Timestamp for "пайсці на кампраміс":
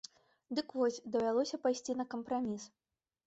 1.65-2.63